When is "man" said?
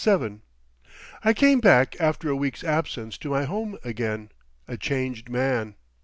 5.29-5.75